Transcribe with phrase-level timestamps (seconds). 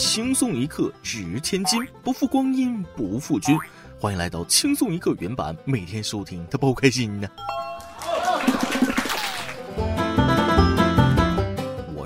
[0.00, 3.58] 轻松一刻值千金，不负光阴不负君。
[3.98, 7.28] 欢迎来到轻松一刻原版，每天收听，他不开心呢。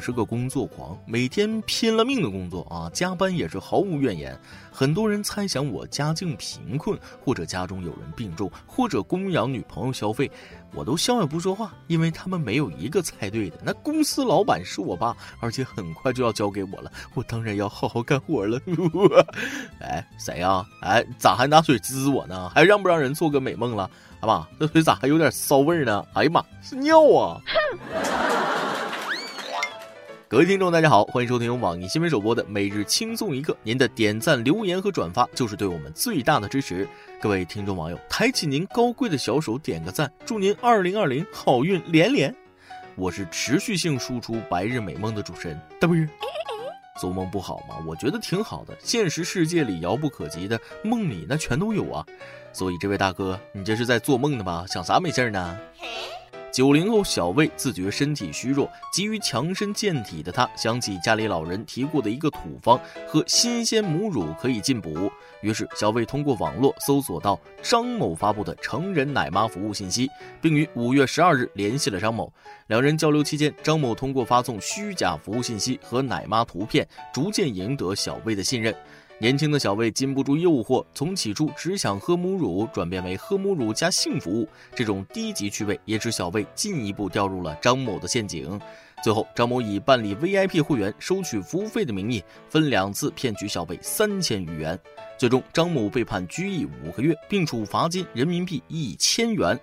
[0.02, 4.36] 是个工作狂，每天拼了命的工作啊，加班也是毫无怨言。
[4.72, 10.28] 很多人猜想我家境贫困，或者家中有人病重，或者供养女朋友消费，
[10.74, 13.58] 我都笑笑不说话，因为他们没有一个猜对的。
[13.62, 18.58] 那公司老板是我爸，而且很快就要交给我了，我当然要好好干活了。
[19.78, 20.66] 哎，谁呀？
[20.80, 22.50] 哎，咋还拿水滋我呢？
[22.52, 23.88] 还让不让人做个美梦了？
[24.20, 26.04] 阿爸，这水咋还有点骚味呢？
[26.14, 27.40] 哎呀妈，是尿啊！
[30.32, 33.52] 各位听众，大家好，欢迎收听由网易新闻首播的《每日轻松一刻》。
[33.62, 36.88] 您的点赞、留言和转发就是对我们最大的支持。
[37.20, 42.34] 各位听众网友，抬起您高贵的小手，点个赞，祝您二零二零好运连连。
[42.96, 46.08] 我是持续性输出白日美梦的主持人，不是？
[46.98, 47.76] 做梦不好吗？
[47.86, 48.74] 我觉得挺好的。
[48.80, 52.06] 现实世界里遥不可及的，梦里那全都有啊。
[52.54, 54.64] 所以这位大哥，你这是在做梦呢吧？
[54.66, 55.58] 想啥没劲呢？
[56.52, 65.10] 九零后小魏自觉身体虚弱，急于强身健体的他，想起家里老人提过的一个土方，和新鲜母乳可以进补。
[65.40, 70.10] 于是，小魏通过网络搜索到张某发布的成人奶妈服务信息，
[70.42, 72.30] 并于五月十二日联系了张某。
[72.66, 78.74] 两人交流期间，张某通过发送虚假服务信息和奶妈图片，逐渐赢得小魏的信任。
[79.22, 88.60] 年轻的小魏禁不住诱惑，从起初只想喝母乳，转变为喝母乳加性服务，这种低级趣味也使小魏进一步掉入了张某的陷阱。
[89.00, 94.76] 最后，张某以办理 VIP 会员、收取服务费的名义，分两次骗取小魏三千余元。
[95.16, 99.56] 最终，张某被判拘役五个月，并处罚金人民币一千元。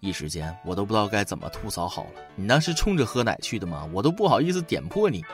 [0.00, 2.10] 一时间，我都不知道该怎么吐槽好了。
[2.34, 3.88] 你那是冲着喝奶去的吗？
[3.92, 5.24] 我都不好意思点破你。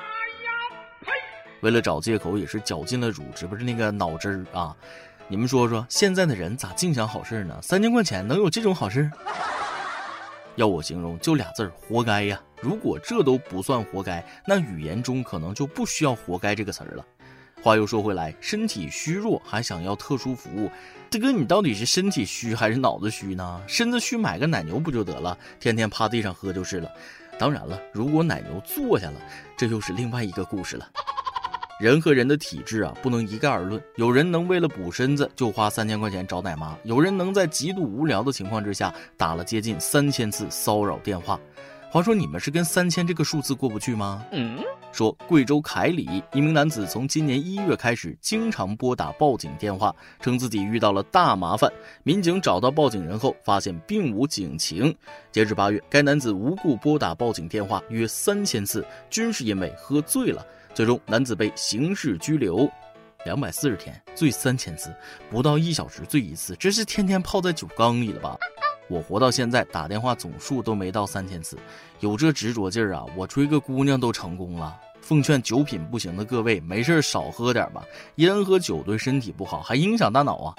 [1.63, 4.77] 为了找借口，也是绞尽了乳汁，不是那个脑汁儿啊！
[5.29, 7.57] 你们说说，现在的人咋净想好事呢？
[7.63, 9.11] 三千块钱能有这种好事？
[10.57, 12.41] 要我形容，就俩字儿：活该呀！
[12.61, 17.07] 如果这都不算活该，那语言中可能就不需要“活该”这个词儿了。
[17.63, 20.69] 话又说回来，身体虚弱还想要特殊服务，
[21.09, 23.63] 大哥，你到底是身体虚还是脑子虚呢？
[23.69, 25.39] 身子虚买个奶牛不就得了？
[25.61, 26.91] 天天趴地上喝就是了。
[27.39, 29.21] 当然了，如果奶牛坐下了，
[29.57, 30.87] 这又是另外一个故事了。
[31.83, 33.83] 人和人的体质啊，不能一概而论。
[33.97, 41.41] 有人能为了补身子就花三千块钱找奶妈，有人能在极度无聊的情况之下打了接近三千次骚扰电话。
[41.91, 44.25] 话说你们是跟三千这个数字过不去吗？
[44.31, 44.61] 嗯。
[44.93, 51.69] 说贵州凯里一名男子从今年一月开始，经常拨打报警电话，称自己遇到了大麻烦。
[52.05, 54.95] 民警找到报警人后，发现并无警情。
[55.33, 60.47] 截至八月，该男子无故拨打报警电话约三千次，均是因为喝醉了。
[60.75, 62.71] 最终，男子被刑事拘留，
[63.25, 64.95] 两百四十天醉三千次，
[65.31, 68.39] 不到一小时醉一次，这是天天泡在酒缸里了吧？
[68.89, 71.57] 我活到现在，打电话总数都没到三千次，
[72.01, 74.79] 有这执着劲儿啊，我追个姑娘都成功了。
[75.01, 77.85] 奉劝酒品不行的各位，没事少喝点吧，
[78.17, 80.55] 烟和酒对身体不好，还影响大脑啊。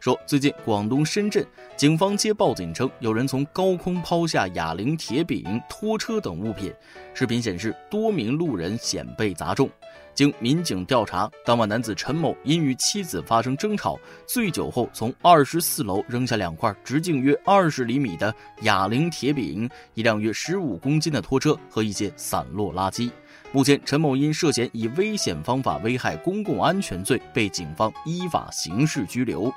[0.00, 1.46] 说最近广东深圳
[1.76, 6.72] 警方接报警称有人从高空抛下哑铃、铁饼、拖车等物品，
[7.12, 9.68] 视频显示多名路人险被砸中。
[10.14, 23.10] 经民警调查，当晚男子陈某因与妻子发生争吵，醉酒后从二十四楼扔下两块直径约二十厘米的哑铃、铁饼、一辆约十五公斤的拖车和一些散落垃圾。
[23.52, 29.52] 目前，陈某因涉嫌以危险方法危害公共安全罪被警方依法刑事拘留。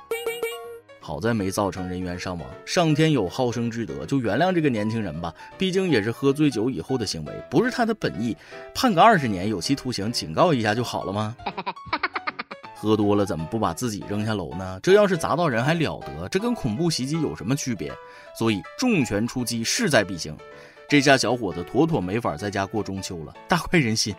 [1.04, 5.34] 好在没造成人员伤亡，上天有好生之德，就原谅这个年轻人吧。
[5.58, 8.34] 毕竟也是喝醉酒以后的行为，不是他的本意，
[8.74, 11.36] 判个二十年有期徒刑，警告一下就好了吗？
[12.74, 14.80] 喝多了怎么不把自己扔下楼呢？
[14.82, 16.26] 这要是砸到人还了得？
[16.30, 17.92] 这跟恐怖袭击有什么区别？
[18.34, 20.34] 所以重拳出击势在必行。
[20.88, 24.14] 这下小伙子妥妥没法在家过中秋了，大快人心。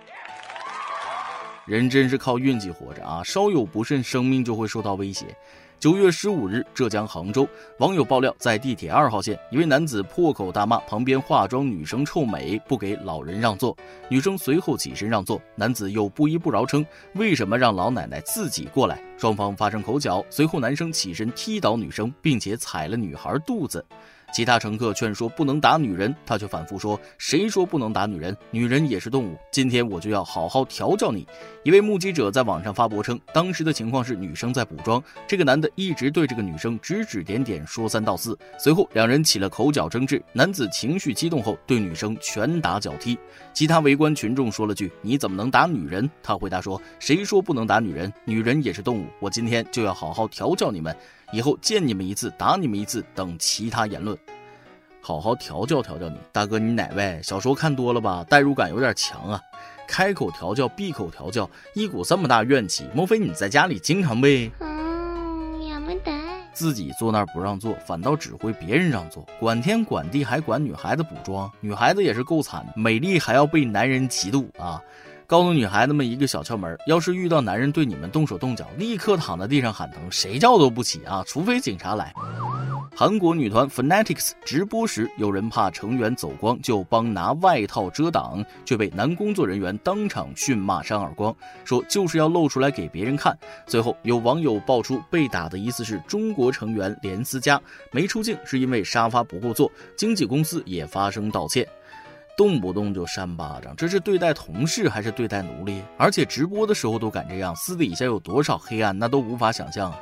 [1.65, 5.25] 人真是靠运气活着啊，稍有不慎，生命就会受到威胁。
[5.79, 7.47] 九月十五日，浙江杭州
[7.79, 13.75] 网友爆料，在地铁二号线，一位男子破口大骂旁边化妆女生臭美，不给老人让座。
[14.09, 16.83] 女生随后起身让座，男子又不依不饶称
[17.13, 18.99] 为什么让老奶奶自己过来。
[19.17, 23.85] 双方发生口角，随后男生起身踢倒女生，并且踩了女孩肚子。
[24.33, 28.35] 其他乘客劝说不能打女人，他却反复说：“谁说不能打女人？
[28.51, 29.37] 女人也是动物。
[29.49, 31.25] 今天我就要好好调教你。”
[31.63, 38.37] 一位目击者在网上发博称，当时的情况是女生在补妆，这个男的一直对这个女生指指点点，说三道四。
[38.59, 43.17] 随后两人起了口角争执，男子情绪激动后对女生拳打脚踢。
[43.53, 48.11] 其他围观群众说了句：“你怎么能打女人？”他回答说：“谁说不能打女人？
[48.25, 49.05] 女人也是动物。
[49.19, 50.95] 我今天就要好好调教你们。”
[51.35, 54.17] 以后见你们一次打你们一次等其他言论，
[55.01, 57.19] 好好调教调教你大哥，你哪位？
[57.21, 58.23] 小说看多了吧？
[58.29, 59.41] 代入感有点强啊！
[59.85, 64.49] 开口调教，闭口调教，一股这么大怨气，莫非你在家里经常被？
[64.61, 66.13] 嗯，也没得。
[66.53, 74.81] 自己坐那儿不让座，反倒指挥别人让座，管天管地还管女孩子补妆，女孩子也是够惨，美丽还要被男人嫉妒啊！
[75.27, 81.23] 告诉女孩子们一个小窍门：要是遇到男人对你们动手动脚，立刻躺在地上喊疼，谁叫都不起啊！
[81.25, 82.13] 除非警察来。
[82.95, 91.35] 韩国女团 Fanatics 直播时，有人怕成员走光，就帮拿外套遮挡，却被男工作人员当场训骂扇耳光，
[91.65, 93.37] 说就是要露出来给别人看。
[93.65, 97.59] 最后有网友爆出被打的疑似是中国成员连思佳，
[97.91, 101.67] 没出镜是因为沙发不够坐，经纪公司也发声道歉。
[102.37, 105.81] 动不动就扇巴掌，这是对待同事还是对待奴隶？
[105.97, 109.99] 而且直播的时候都敢这样，私底下有多少黑暗，那都无法想象啊！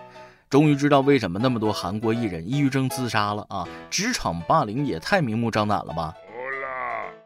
[0.49, 3.67] 终于知道为什么那么多韩国艺人抑郁症自杀了啊！
[3.89, 6.13] 职场霸凌也太明目张胆了吧！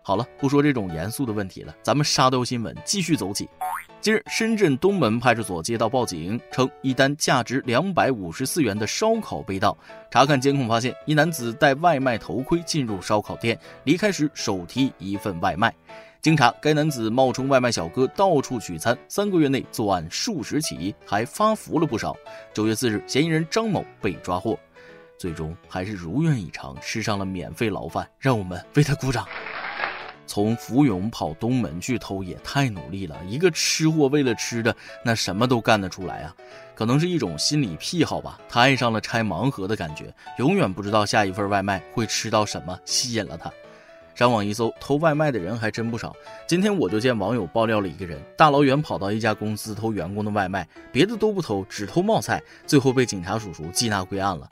[0.01, 3.49] 好了，不说这种严肃的问题了，咱们沙雕新闻继续走起。
[3.99, 9.75] 近日，深圳东门派出所接到报警，称一单价值两百五十四元的烧烤被盗。
[10.11, 15.73] 查看监控发现，一男子戴外卖头盔进入烧烤店，离开时手提一份外卖。
[16.21, 22.15] 经查，该男子冒充外卖小哥到处取餐，三个月内作案数十起，还发福了不少。
[22.53, 24.57] 九月四日，嫌疑人张某被抓获，
[25.17, 29.27] 最终还是如愿以偿吃上了免费牢饭，让我们为他鼓掌。
[30.27, 36.35] 从福永跑东门去偷也太努力了，一个吃货为了吃的那什么都干得出来啊！
[36.75, 43.51] 可能是一种心理癖好吧，他爱上了拆盲盒的感觉，永远不知道下一份外卖会吃到什么，吸引了他。
[44.13, 46.15] 上网一搜，偷外卖的人还真不少。
[46.47, 54.49] 今天我就见网友爆料了一个人，大老远跑到一家公司偷员工的外卖，别的都不偷，只偷冒菜，最后被警察叔叔缉拿归案了。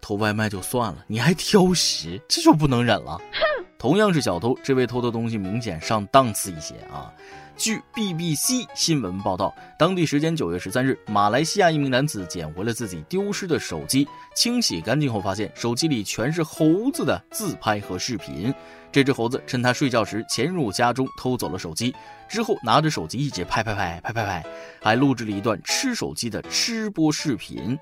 [0.00, 3.20] 偷外卖就算了，你还挑食，这就不能忍了。
[3.80, 7.10] 同样是小偷，这位偷的东西明显上档次一些啊。
[7.56, 14.06] 据 BBC 新闻报道，当地时间九月十三日，马来西亚一名男子捡回了自己丢失的手机，
[14.36, 18.52] 清洗干净后发现手机里全是猴子的自拍和视频。
[18.92, 21.96] 这只猴子趁他睡觉时潜入家中偷走了手机，
[22.28, 24.44] 之后拿着手机一直拍拍拍拍拍拍，
[24.82, 27.78] 还录制了一段吃手机的吃播视频。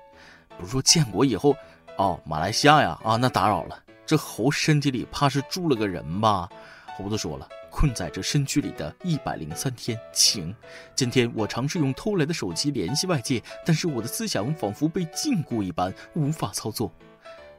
[0.57, 1.53] 不是说建国以后。
[1.97, 3.77] 哦，马来西亚呀，啊，那打扰了。
[4.09, 6.49] 这猴身体里怕是住了个人吧？
[6.97, 10.51] 猴子说了，困在这身躯里的一百零三天，请。
[10.95, 16.91] 今天我尝试用偷来的手机联系外界，但是我的思想仿佛被禁锢一般，无法操作。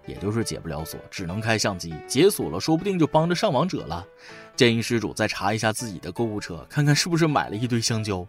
[0.06, 1.94] 也就是解不了锁，只能开相机。
[2.08, 4.04] 解锁了，说不定就帮着上网者了。
[4.56, 8.26] 建议失主再查一下自己的购物车，看看是不是买了一堆香蕉。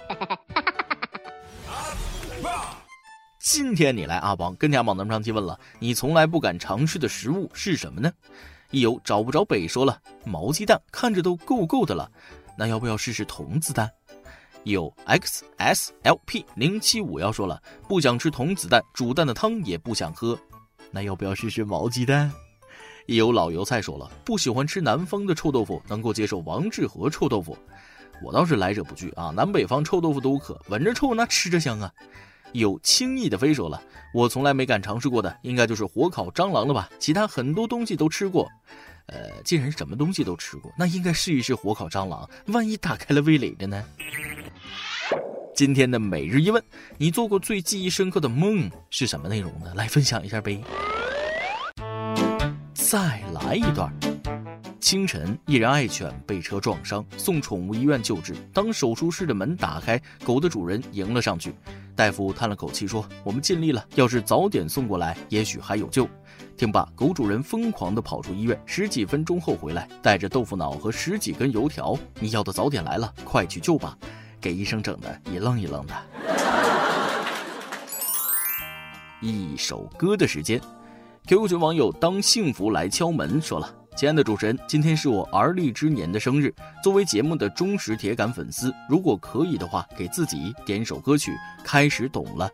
[3.44, 8.14] 今天你来阿邦跟天宝能上提问了，你从来不敢尝试的食物是什么呢？
[8.70, 12.10] 一有找不着北说了，毛鸡蛋看着都够够的了，
[12.56, 13.90] 那要不要试试童子蛋？
[14.64, 20.38] 有 x s l p 零七五要说了，不想吃童子蛋，煮蛋的汤也不想喝，
[20.92, 22.32] 那要不要试试毛鸡蛋？
[23.08, 27.58] 一有老油菜说了，不喜欢吃南方的臭豆腐，能够接受王致和臭豆腐。
[28.24, 31.92] 我倒是来者不拒啊，南北方臭豆腐都可，闻着臭那吃着香啊。
[32.54, 33.82] 有轻易的飞手了，
[34.14, 36.90] 我从来没敢尝试过的，应该就是火烤蟑螂了吧？
[37.00, 38.50] 其他很多东西都吃过，
[39.08, 43.84] 呃，既然什么东西都吃过，那应该试一试火烤蟑螂，万一打开了味蕾的呢？
[45.54, 46.64] 今天的每日一问，
[46.98, 49.74] 你做过最记忆深刻的梦是什么内容呢？
[49.76, 50.62] 来分享一下呗。
[52.74, 53.92] 再来一段。
[54.82, 58.36] 清晨，一人爱犬被车撞伤，送宠物医院救治。
[58.52, 61.54] 当手术室的门打开，狗的主人迎了上去。
[61.96, 66.10] 大夫叹了口气说：“我们尽力了，要是早点送过来，也许还有救。”
[66.58, 71.96] 听罢，狗主人疯狂地跑出医院，十几分钟后回来，带着豆腐脑和十几根油条。
[72.20, 73.96] 你要的早点来了，快去救吧！
[74.42, 75.94] 给医生整的一愣一愣的。
[79.22, 80.60] 一首歌的时间
[81.28, 83.76] ，QQ 群网友当幸福来敲门说了。
[83.96, 86.54] 亲爱的主持人，今天是我而立之年的生日。
[86.82, 91.32] 作为节目的忠实铁杆粉丝，如果可以的话，给自己点首歌曲
[91.64, 92.50] 《开始懂了》。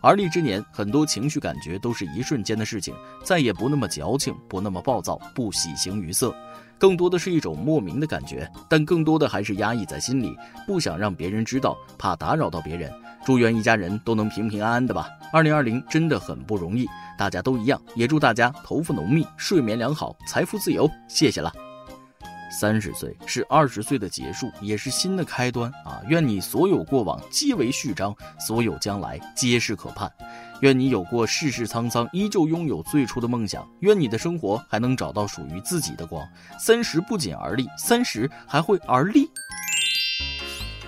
[0.00, 6.34] 而立之年，很多情绪感觉都是一瞬间的事情，再也不那么矫情，不那么暴躁，不喜形于色，
[6.78, 10.34] 更多的是一种莫名的感觉，但更多的还是压抑在心里，
[10.66, 12.90] 不想让别人知道，怕打扰到别人。
[13.24, 15.08] 祝愿一家人都能平平安安的吧。
[15.32, 16.86] 二零二零真的很不容易，
[17.18, 20.90] 大家都一样，也祝大家头发浓密，睡眠良好，财富自由。
[21.06, 21.52] 谢谢了。
[22.50, 26.00] 三十岁是二十岁的结束，也是新的开端啊！
[26.08, 30.10] 愿你所有过往皆为序章，所有将来皆是可盼。
[30.62, 33.68] 愿你有过世事沧桑，依旧拥有最初的梦想。
[33.80, 36.26] 愿你的生活还能找到属于自己的光。
[36.58, 39.28] 三十不仅而立，三十还会而立。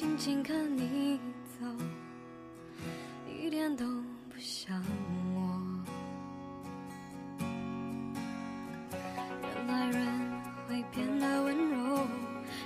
[0.00, 1.20] 静静看你
[1.60, 1.66] 走，
[3.28, 3.84] 一点都
[4.30, 4.82] 不像
[5.34, 5.60] 我。
[9.42, 10.08] 原来人
[10.66, 12.06] 会变得温柔，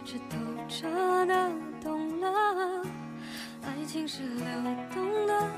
[0.04, 0.36] 是透
[0.68, 0.86] 彻
[1.26, 1.50] 的
[1.82, 2.86] 懂了。
[3.64, 4.44] 爱情是流
[4.94, 5.50] 动的，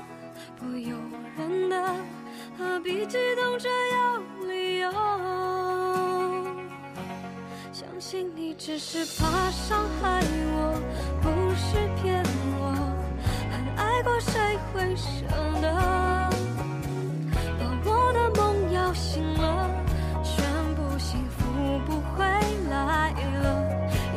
[0.55, 0.97] 不由
[1.37, 1.95] 人的，
[2.57, 4.17] 何必激动着要
[4.47, 4.91] 理由？
[7.71, 10.81] 相信你只是怕伤害我。
[14.97, 15.25] 舍
[15.61, 15.67] 得？
[17.59, 19.69] 把我的梦摇醒了，
[20.23, 20.43] 全
[20.75, 22.25] 部幸福不回
[22.69, 23.11] 来
[23.43, 23.45] 了。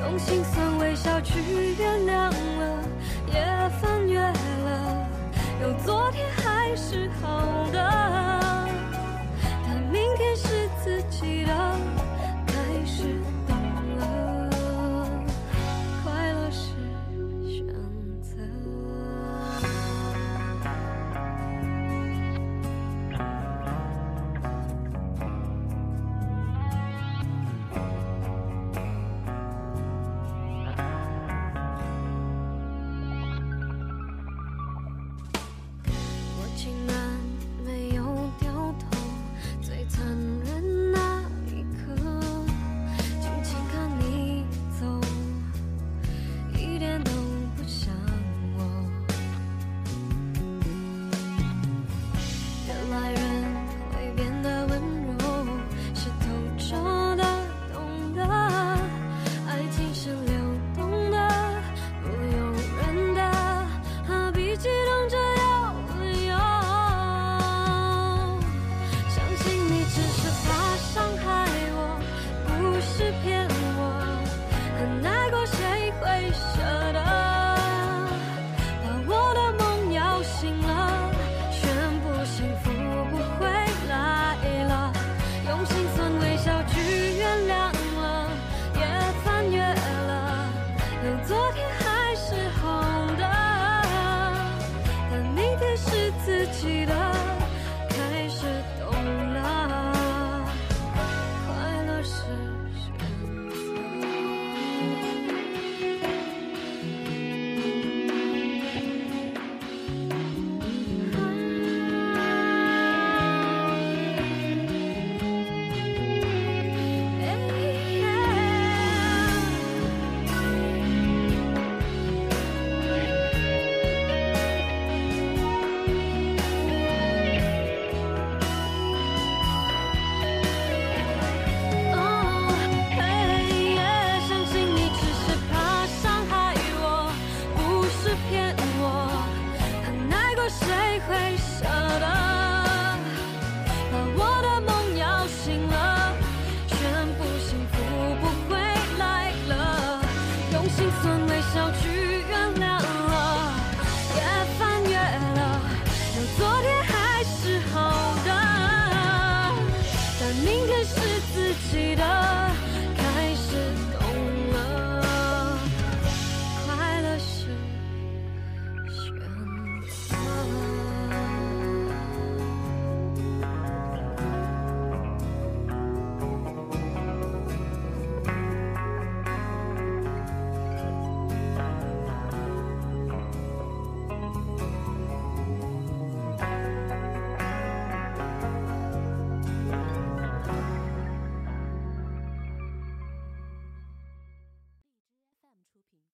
[0.01, 2.30] 用心酸微笑去原谅